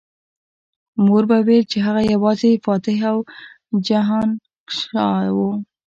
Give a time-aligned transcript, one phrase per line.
[1.03, 3.17] مور به ویل هغه یوازې فاتح او
[3.87, 5.37] جهانګشا و